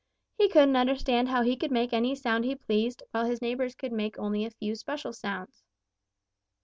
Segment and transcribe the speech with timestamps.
[0.35, 3.91] He couldn't understand how he could make any sound he pleased, while his neighbors could
[3.91, 5.61] make only a few special sounds.